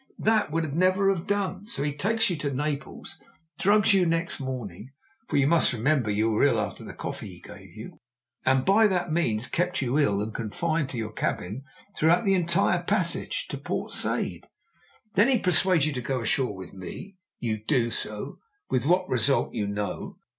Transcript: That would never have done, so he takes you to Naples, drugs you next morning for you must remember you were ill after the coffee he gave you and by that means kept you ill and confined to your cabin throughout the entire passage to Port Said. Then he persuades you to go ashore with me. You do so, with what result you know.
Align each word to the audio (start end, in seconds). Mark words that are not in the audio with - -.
That 0.17 0.49
would 0.49 0.73
never 0.73 1.09
have 1.13 1.27
done, 1.27 1.67
so 1.67 1.83
he 1.83 1.93
takes 1.93 2.31
you 2.31 2.35
to 2.37 2.51
Naples, 2.51 3.21
drugs 3.59 3.93
you 3.93 4.07
next 4.07 4.39
morning 4.39 4.89
for 5.29 5.37
you 5.37 5.45
must 5.45 5.73
remember 5.73 6.09
you 6.09 6.31
were 6.31 6.41
ill 6.41 6.59
after 6.59 6.83
the 6.83 6.95
coffee 6.95 7.35
he 7.35 7.39
gave 7.39 7.75
you 7.75 7.99
and 8.43 8.65
by 8.65 8.87
that 8.87 9.11
means 9.11 9.45
kept 9.45 9.79
you 9.79 9.99
ill 9.99 10.19
and 10.19 10.33
confined 10.33 10.89
to 10.89 10.97
your 10.97 11.11
cabin 11.11 11.65
throughout 11.95 12.25
the 12.25 12.33
entire 12.33 12.81
passage 12.81 13.45
to 13.49 13.59
Port 13.59 13.91
Said. 13.93 14.47
Then 15.13 15.27
he 15.27 15.37
persuades 15.37 15.85
you 15.85 15.93
to 15.93 16.01
go 16.01 16.21
ashore 16.21 16.55
with 16.55 16.73
me. 16.73 17.17
You 17.37 17.63
do 17.63 17.91
so, 17.91 18.39
with 18.71 18.87
what 18.87 19.07
result 19.07 19.53
you 19.53 19.67
know. 19.67 20.17